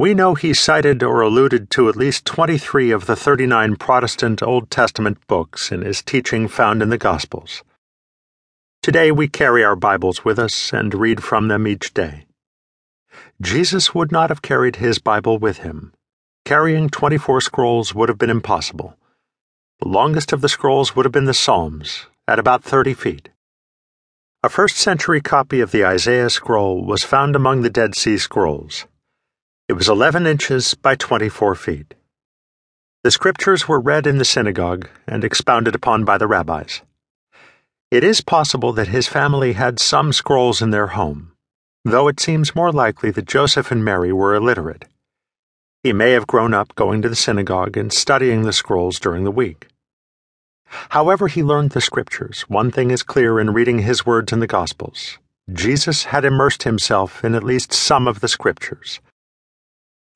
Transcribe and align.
We 0.00 0.14
know 0.14 0.36
he 0.36 0.54
cited 0.54 1.02
or 1.02 1.22
alluded 1.22 1.70
to 1.70 1.88
at 1.88 1.96
least 1.96 2.24
23 2.24 2.92
of 2.92 3.06
the 3.06 3.16
39 3.16 3.74
Protestant 3.74 4.44
Old 4.44 4.70
Testament 4.70 5.18
books 5.26 5.72
in 5.72 5.82
his 5.82 6.04
teaching 6.04 6.46
found 6.46 6.82
in 6.82 6.90
the 6.90 6.98
Gospels. 6.98 7.64
Today 8.80 9.10
we 9.10 9.26
carry 9.26 9.64
our 9.64 9.74
Bibles 9.74 10.24
with 10.24 10.38
us 10.38 10.72
and 10.72 10.94
read 10.94 11.24
from 11.24 11.48
them 11.48 11.66
each 11.66 11.92
day. 11.94 12.26
Jesus 13.42 13.92
would 13.92 14.12
not 14.12 14.30
have 14.30 14.40
carried 14.40 14.76
his 14.76 15.00
Bible 15.00 15.36
with 15.36 15.58
him. 15.58 15.92
Carrying 16.44 16.88
24 16.88 17.40
scrolls 17.40 17.92
would 17.92 18.08
have 18.08 18.18
been 18.18 18.30
impossible. 18.30 18.96
The 19.80 19.88
longest 19.88 20.32
of 20.32 20.42
the 20.42 20.48
scrolls 20.48 20.94
would 20.94 21.06
have 21.06 21.12
been 21.12 21.24
the 21.24 21.34
Psalms, 21.34 22.06
at 22.28 22.38
about 22.38 22.62
30 22.62 22.94
feet. 22.94 23.30
A 24.44 24.48
first 24.48 24.76
century 24.76 25.20
copy 25.20 25.58
of 25.60 25.72
the 25.72 25.84
Isaiah 25.84 26.30
scroll 26.30 26.84
was 26.84 27.02
found 27.02 27.34
among 27.34 27.62
the 27.62 27.70
Dead 27.70 27.96
Sea 27.96 28.16
Scrolls. 28.16 28.86
It 29.68 29.74
was 29.74 29.86
11 29.86 30.26
inches 30.26 30.72
by 30.72 30.94
24 30.94 31.54
feet. 31.54 31.92
The 33.04 33.10
scriptures 33.10 33.68
were 33.68 33.78
read 33.78 34.06
in 34.06 34.16
the 34.16 34.24
synagogue 34.24 34.88
and 35.06 35.22
expounded 35.22 35.74
upon 35.74 36.06
by 36.06 36.16
the 36.16 36.26
rabbis. 36.26 36.80
It 37.90 38.02
is 38.02 38.22
possible 38.22 38.72
that 38.72 38.88
his 38.88 39.08
family 39.08 39.52
had 39.52 39.78
some 39.78 40.14
scrolls 40.14 40.62
in 40.62 40.70
their 40.70 40.86
home, 40.86 41.32
though 41.84 42.08
it 42.08 42.18
seems 42.18 42.54
more 42.54 42.72
likely 42.72 43.10
that 43.10 43.26
Joseph 43.26 43.70
and 43.70 43.84
Mary 43.84 44.10
were 44.10 44.34
illiterate. 44.34 44.86
He 45.82 45.92
may 45.92 46.12
have 46.12 46.26
grown 46.26 46.54
up 46.54 46.74
going 46.74 47.02
to 47.02 47.10
the 47.10 47.14
synagogue 47.14 47.76
and 47.76 47.92
studying 47.92 48.44
the 48.44 48.54
scrolls 48.54 48.98
during 48.98 49.24
the 49.24 49.30
week. 49.30 49.68
However, 50.64 51.28
he 51.28 51.42
learned 51.42 51.72
the 51.72 51.82
scriptures, 51.82 52.40
one 52.48 52.70
thing 52.70 52.90
is 52.90 53.02
clear 53.02 53.38
in 53.38 53.52
reading 53.52 53.80
his 53.80 54.06
words 54.06 54.32
in 54.32 54.40
the 54.40 54.46
Gospels 54.46 55.18
Jesus 55.52 56.04
had 56.04 56.24
immersed 56.24 56.62
himself 56.62 57.22
in 57.22 57.34
at 57.34 57.44
least 57.44 57.74
some 57.74 58.08
of 58.08 58.20
the 58.20 58.28
scriptures. 58.28 59.00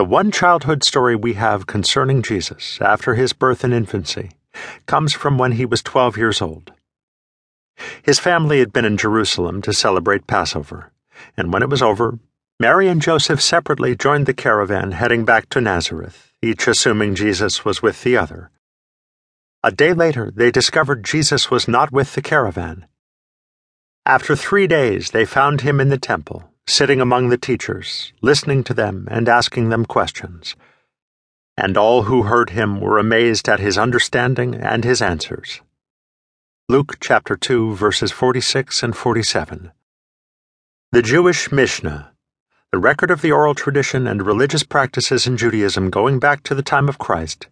The 0.00 0.04
one 0.06 0.30
childhood 0.30 0.82
story 0.82 1.14
we 1.14 1.34
have 1.34 1.66
concerning 1.66 2.22
Jesus 2.22 2.78
after 2.80 3.16
his 3.16 3.34
birth 3.34 3.64
and 3.64 3.74
infancy 3.74 4.30
comes 4.86 5.12
from 5.12 5.36
when 5.36 5.52
he 5.52 5.66
was 5.66 5.82
12 5.82 6.16
years 6.16 6.40
old. 6.40 6.72
His 8.02 8.18
family 8.18 8.60
had 8.60 8.72
been 8.72 8.86
in 8.86 8.96
Jerusalem 8.96 9.60
to 9.60 9.74
celebrate 9.74 10.26
Passover, 10.26 10.90
and 11.36 11.52
when 11.52 11.62
it 11.62 11.68
was 11.68 11.82
over, 11.82 12.18
Mary 12.58 12.88
and 12.88 13.02
Joseph 13.02 13.42
separately 13.42 13.94
joined 13.94 14.24
the 14.24 14.32
caravan 14.32 14.92
heading 14.92 15.26
back 15.26 15.50
to 15.50 15.60
Nazareth, 15.60 16.32
each 16.40 16.66
assuming 16.66 17.14
Jesus 17.14 17.66
was 17.66 17.82
with 17.82 18.02
the 18.02 18.16
other. 18.16 18.50
A 19.62 19.70
day 19.70 19.92
later, 19.92 20.32
they 20.34 20.50
discovered 20.50 21.04
Jesus 21.04 21.50
was 21.50 21.68
not 21.68 21.92
with 21.92 22.14
the 22.14 22.22
caravan. 22.22 22.86
After 24.06 24.34
three 24.34 24.66
days, 24.66 25.10
they 25.10 25.26
found 25.26 25.60
him 25.60 25.78
in 25.78 25.90
the 25.90 25.98
temple 25.98 26.49
sitting 26.70 27.00
among 27.00 27.28
the 27.28 27.36
teachers, 27.36 28.12
listening 28.22 28.62
to 28.62 28.72
them 28.72 29.08
and 29.10 29.28
asking 29.28 29.70
them 29.70 29.84
questions. 29.84 30.54
And 31.56 31.76
all 31.76 32.04
who 32.04 32.22
heard 32.22 32.50
him 32.50 32.80
were 32.80 32.96
amazed 32.96 33.48
at 33.48 33.58
his 33.58 33.76
understanding 33.76 34.54
and 34.54 34.84
his 34.84 35.02
answers. 35.02 35.60
Luke 36.68 36.98
chapter 37.00 37.36
2, 37.36 37.74
verses 37.74 38.12
46 38.12 38.84
and 38.84 38.96
47. 38.96 39.72
The 40.92 41.02
Jewish 41.02 41.50
Mishnah, 41.50 42.12
the 42.70 42.78
record 42.78 43.10
of 43.10 43.20
the 43.20 43.32
oral 43.32 43.56
tradition 43.56 44.06
and 44.06 44.24
religious 44.24 44.62
practices 44.62 45.26
in 45.26 45.36
Judaism 45.36 45.90
going 45.90 46.20
back 46.20 46.44
to 46.44 46.54
the 46.54 46.62
time 46.62 46.88
of 46.88 46.98
Christ, 46.98 47.48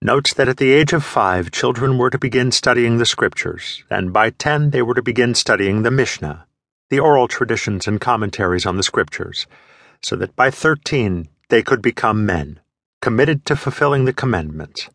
notes 0.00 0.32
that 0.32 0.48
at 0.48 0.58
the 0.58 0.70
age 0.70 0.92
of 0.92 1.02
five, 1.04 1.50
children 1.50 1.98
were 1.98 2.10
to 2.10 2.18
begin 2.18 2.52
studying 2.52 2.98
the 2.98 3.06
scriptures, 3.06 3.82
and 3.90 4.12
by 4.12 4.30
ten, 4.30 4.70
they 4.70 4.82
were 4.82 4.94
to 4.94 5.02
begin 5.02 5.34
studying 5.34 5.82
the 5.82 5.90
Mishnah 5.90 6.46
the 6.90 6.98
oral 6.98 7.28
traditions 7.28 7.86
and 7.86 8.00
commentaries 8.00 8.66
on 8.66 8.76
the 8.76 8.82
scriptures, 8.82 9.46
so 10.02 10.16
that 10.16 10.36
by 10.36 10.50
thirteen 10.50 11.28
they 11.48 11.62
could 11.62 11.82
become 11.82 12.26
men, 12.26 12.60
committed 13.00 13.44
to 13.46 13.56
fulfilling 13.56 14.04
the 14.04 14.12
commandments. 14.12 14.88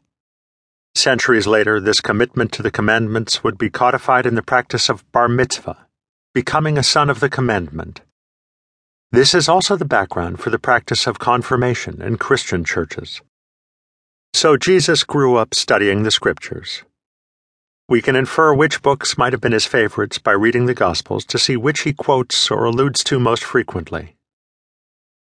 Centuries 0.96 1.48
later, 1.48 1.80
this 1.80 2.02
commitment 2.02 2.52
to 2.52 2.64
the 2.64 2.72
commandments 2.72 3.44
would 3.44 3.58
be 3.58 3.70
codified 3.70 4.26
in 4.26 4.36
the 4.36 4.42
practice 4.42 4.90
of 4.90 5.10
bar 5.12 5.28
mitzvah, 5.28 5.88
becoming 6.34 6.78
a 6.78 6.84
son 6.84 7.10
of 7.10 7.20
the 7.20 7.30
commandment. 7.30 8.02
This 9.12 9.34
is 9.34 9.50
also 9.50 9.76
the 9.76 9.86
background 9.86 10.40
for 10.40 10.50
the 10.50 10.60
practice 10.60 11.08
of 11.08 11.18
confirmation 11.18 12.02
in 12.02 12.18
Christian 12.18 12.64
churches. 12.64 13.22
So 14.34 14.58
Jesus 14.58 15.04
grew 15.04 15.36
up 15.36 15.56
studying 15.56 16.04
the 16.04 16.12
scriptures. 16.12 16.84
We 17.90 18.04
can 18.04 18.16
infer 18.16 18.54
which 18.54 18.84
books 18.84 19.18
might 19.18 19.34
have 19.34 19.42
been 19.42 19.52
his 19.52 19.66
favorites 19.66 20.20
by 20.20 20.34
reading 20.34 20.68
the 20.68 20.76
Gospels 20.76 21.26
to 21.26 21.40
see 21.40 21.58
which 21.58 21.82
he 21.82 21.92
quotes 21.92 22.52
or 22.52 22.66
alludes 22.66 23.04
to 23.06 23.20
most 23.20 23.44
frequently. 23.44 24.16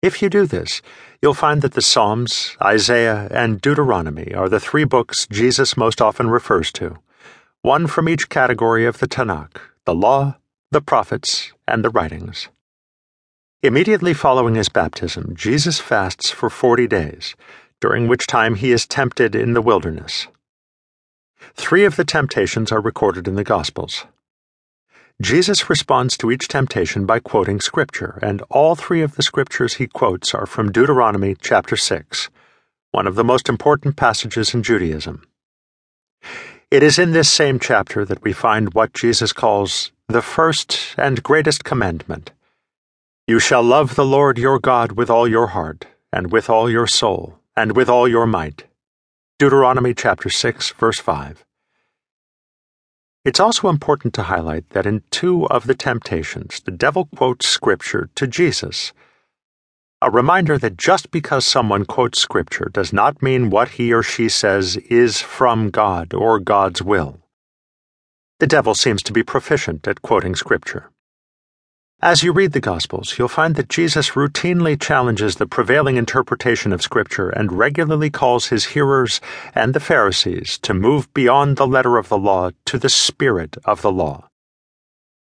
If 0.02 0.20
you 0.20 0.28
do 0.28 0.44
this, 0.44 0.82
you'll 1.22 1.32
find 1.32 1.62
that 1.62 1.72
the 1.72 1.80
Psalms, 1.80 2.58
Isaiah, 2.62 3.26
and 3.30 3.58
Deuteronomy 3.58 4.34
are 4.34 4.50
the 4.50 4.60
three 4.60 4.84
books 4.84 5.26
Jesus 5.26 5.78
most 5.78 6.02
often 6.02 6.28
refers 6.28 6.70
to, 6.72 6.98
one 7.62 7.86
from 7.86 8.06
each 8.06 8.28
category 8.28 8.84
of 8.84 8.98
the 8.98 9.08
Tanakh 9.08 9.56
the 9.86 9.94
Law, 9.94 10.36
the 10.70 10.82
Prophets, 10.82 11.54
and 11.66 11.82
the 11.82 11.88
Writings. 11.88 12.50
Immediately 13.62 14.12
following 14.12 14.56
his 14.56 14.68
baptism, 14.68 15.34
Jesus 15.34 15.80
fasts 15.80 16.30
for 16.30 16.50
forty 16.50 16.86
days, 16.86 17.34
during 17.80 18.08
which 18.08 18.26
time 18.26 18.56
he 18.56 18.72
is 18.72 18.86
tempted 18.86 19.34
in 19.34 19.54
the 19.54 19.62
wilderness. 19.62 20.28
Three 21.54 21.84
of 21.84 21.96
the 21.96 22.04
temptations 22.04 22.72
are 22.72 22.80
recorded 22.80 23.26
in 23.26 23.34
the 23.34 23.44
Gospels. 23.44 24.04
Jesus 25.20 25.68
responds 25.68 26.16
to 26.18 26.30
each 26.30 26.46
temptation 26.46 27.04
by 27.04 27.18
quoting 27.18 27.60
Scripture, 27.60 28.18
and 28.22 28.42
all 28.50 28.76
three 28.76 29.02
of 29.02 29.16
the 29.16 29.22
Scriptures 29.22 29.74
he 29.74 29.86
quotes 29.86 30.32
are 30.34 30.46
from 30.46 30.70
Deuteronomy 30.70 31.34
chapter 31.40 31.76
6, 31.76 32.30
one 32.92 33.06
of 33.06 33.16
the 33.16 33.24
most 33.24 33.48
important 33.48 33.96
passages 33.96 34.54
in 34.54 34.62
Judaism. 34.62 35.26
It 36.70 36.82
is 36.82 36.98
in 36.98 37.12
this 37.12 37.28
same 37.28 37.58
chapter 37.58 38.04
that 38.04 38.22
we 38.22 38.32
find 38.32 38.74
what 38.74 38.92
Jesus 38.92 39.32
calls 39.32 39.90
the 40.06 40.22
first 40.22 40.94
and 40.96 41.22
greatest 41.22 41.64
commandment 41.64 42.30
You 43.26 43.40
shall 43.40 43.62
love 43.62 43.96
the 43.96 44.04
Lord 44.04 44.38
your 44.38 44.60
God 44.60 44.92
with 44.92 45.10
all 45.10 45.26
your 45.26 45.48
heart, 45.48 45.86
and 46.12 46.30
with 46.30 46.48
all 46.48 46.70
your 46.70 46.86
soul, 46.86 47.40
and 47.56 47.74
with 47.74 47.88
all 47.88 48.06
your 48.06 48.26
might 48.26 48.67
Deuteronomy 49.38 49.94
chapter 49.94 50.28
6, 50.28 50.70
verse 50.80 50.98
5. 50.98 51.44
It's 53.24 53.38
also 53.38 53.68
important 53.68 54.12
to 54.14 54.24
highlight 54.24 54.70
that 54.70 54.84
in 54.84 55.04
two 55.12 55.46
of 55.46 55.68
the 55.68 55.76
temptations, 55.76 56.58
the 56.58 56.72
devil 56.72 57.08
quotes 57.14 57.46
scripture 57.46 58.10
to 58.16 58.26
Jesus. 58.26 58.92
A 60.02 60.10
reminder 60.10 60.58
that 60.58 60.76
just 60.76 61.12
because 61.12 61.44
someone 61.44 61.84
quotes 61.84 62.18
scripture 62.20 62.68
does 62.72 62.92
not 62.92 63.22
mean 63.22 63.48
what 63.48 63.68
he 63.68 63.92
or 63.92 64.02
she 64.02 64.28
says 64.28 64.76
is 64.76 65.20
from 65.20 65.70
God 65.70 66.12
or 66.12 66.40
God's 66.40 66.82
will. 66.82 67.20
The 68.40 68.48
devil 68.48 68.74
seems 68.74 69.04
to 69.04 69.12
be 69.12 69.22
proficient 69.22 69.86
at 69.86 70.02
quoting 70.02 70.34
scripture. 70.34 70.90
As 72.00 72.22
you 72.22 72.30
read 72.30 72.52
the 72.52 72.60
Gospels, 72.60 73.18
you'll 73.18 73.26
find 73.26 73.56
that 73.56 73.68
Jesus 73.68 74.10
routinely 74.10 74.80
challenges 74.80 75.34
the 75.34 75.48
prevailing 75.48 75.96
interpretation 75.96 76.72
of 76.72 76.80
Scripture 76.80 77.28
and 77.28 77.50
regularly 77.50 78.08
calls 78.08 78.46
his 78.46 78.66
hearers 78.66 79.20
and 79.52 79.74
the 79.74 79.80
Pharisees 79.80 80.58
to 80.58 80.74
move 80.74 81.12
beyond 81.12 81.56
the 81.56 81.66
letter 81.66 81.96
of 81.96 82.08
the 82.08 82.16
law 82.16 82.50
to 82.66 82.78
the 82.78 82.88
spirit 82.88 83.56
of 83.64 83.82
the 83.82 83.90
law. 83.90 84.28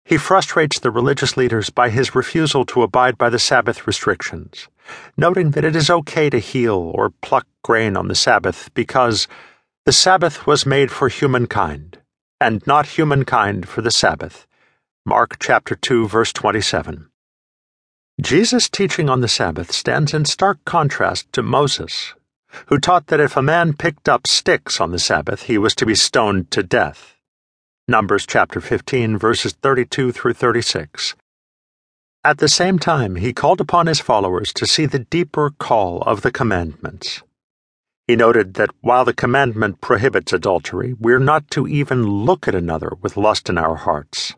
He 0.05 0.15
frustrates 0.15 0.79
the 0.79 0.91
religious 0.91 1.35
leaders 1.35 1.69
by 1.69 1.89
his 1.89 2.15
refusal 2.15 2.65
to 2.67 2.83
abide 2.83 3.17
by 3.17 3.29
the 3.29 3.37
Sabbath 3.37 3.85
restrictions, 3.85 4.69
noting 5.17 5.51
that 5.51 5.65
it 5.65 5.75
is 5.75 5.89
okay 5.89 6.29
to 6.29 6.39
heal 6.39 6.93
or 6.95 7.09
pluck 7.21 7.47
grain 7.65 7.97
on 7.97 8.07
the 8.07 8.15
Sabbath 8.15 8.73
because 8.73 9.27
the 9.83 9.91
Sabbath 9.91 10.47
was 10.47 10.65
made 10.65 10.89
for 10.89 11.09
humankind, 11.09 11.97
and 12.39 12.65
not 12.65 12.85
humankind 12.85 13.67
for 13.67 13.81
the 13.81 13.91
Sabbath 13.91 14.47
Mark 15.03 15.38
chapter 15.39 15.75
2 15.75 16.07
verse 16.07 16.31
27. 16.31 17.09
Jesus' 18.22 18.69
teaching 18.69 19.09
on 19.09 19.22
the 19.22 19.28
Sabbath 19.28 19.72
stands 19.72 20.13
in 20.13 20.25
stark 20.25 20.63
contrast 20.63 21.34
to 21.34 21.41
Moses, 21.41 22.14
who 22.67 22.78
taught 22.78 23.08
that 23.08 23.20
if 23.20 23.35
a 23.35 23.41
man 23.41 23.73
picked 23.73 24.08
up 24.08 24.28
sticks 24.28 24.79
on 24.79 24.91
the 24.91 24.99
Sabbath, 24.99 25.43
he 25.43 25.58
was 25.58 25.73
to 25.73 25.87
be 25.87 25.96
stoned 25.96 26.52
to 26.52 26.61
death. 26.61 27.16
Numbers 27.87 28.28
chapter 28.28 28.61
15 28.61 29.17
verses 29.17 29.53
32 29.53 30.11
through 30.11 30.34
36. 30.34 31.16
At 32.23 32.37
the 32.37 32.47
same 32.47 32.78
time, 32.78 33.16
he 33.16 33.34
called 33.34 33.59
upon 33.59 33.87
his 33.87 33.99
followers 33.99 34.53
to 34.53 34.67
see 34.67 34.85
the 34.85 34.99
deeper 34.99 35.49
call 35.49 36.03
of 36.03 36.22
the 36.22 36.31
commandments. 36.31 37.23
He 38.05 38.16
noted 38.16 38.53
that 38.53 38.70
while 38.81 39.05
the 39.05 39.14
commandment 39.14 39.81
prohibits 39.81 40.31
adultery, 40.31 40.93
we're 40.93 41.17
not 41.17 41.49
to 41.52 41.67
even 41.67 42.05
look 42.05 42.47
at 42.47 42.53
another 42.53 42.91
with 43.02 43.17
lust 43.17 43.49
in 43.49 43.58
our 43.58 43.78
hearts. 43.78 44.35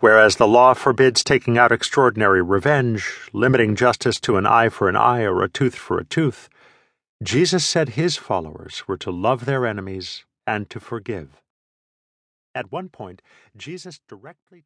Whereas 0.00 0.36
the 0.36 0.46
law 0.46 0.74
forbids 0.74 1.24
taking 1.24 1.58
out 1.58 1.72
extraordinary 1.72 2.42
revenge, 2.42 3.28
limiting 3.32 3.76
justice 3.76 4.20
to 4.20 4.36
an 4.36 4.46
eye 4.46 4.68
for 4.68 4.88
an 4.88 4.96
eye 4.96 5.22
or 5.22 5.42
a 5.42 5.48
tooth 5.48 5.74
for 5.74 5.98
a 5.98 6.04
tooth, 6.04 6.48
Jesus 7.22 7.64
said 7.64 7.90
his 7.90 8.16
followers 8.16 8.88
were 8.88 8.96
to 8.98 9.10
love 9.10 9.44
their 9.44 9.64
enemies 9.66 10.24
and 10.46 10.68
to 10.70 10.80
forgive. 10.80 11.40
At 12.54 12.70
one 12.70 12.88
point, 12.88 13.22
Jesus 13.56 14.00
directly 14.08 14.60